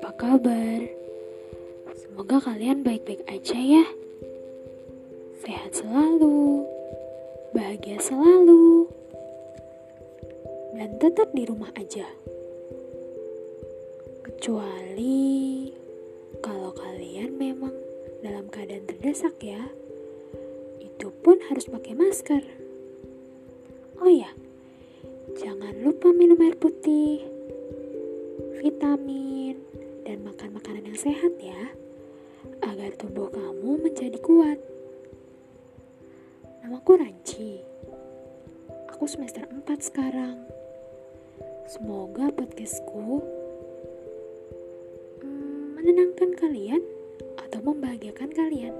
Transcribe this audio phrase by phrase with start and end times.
[0.00, 0.80] kabar?
[1.92, 3.84] Semoga kalian baik-baik aja ya.
[5.44, 6.64] Sehat selalu,
[7.52, 8.88] bahagia selalu,
[10.78, 12.06] dan tetap di rumah aja.
[14.22, 15.68] Kecuali
[16.40, 17.74] kalau kalian memang
[18.22, 19.60] dalam keadaan terdesak ya,
[20.78, 22.42] itu pun harus pakai masker.
[23.98, 24.30] Oh ya,
[25.36, 27.26] jangan lupa minum air putih
[28.62, 29.58] vitamin,
[30.02, 31.74] dan makan makanan yang sehat ya,
[32.66, 34.58] agar tubuh kamu menjadi kuat.
[36.62, 37.62] Namaku Ranci.
[38.94, 40.46] Aku semester 4 sekarang.
[41.66, 43.22] Semoga podcastku
[45.22, 46.82] hmm, menenangkan kalian
[47.38, 48.74] atau membahagiakan kalian.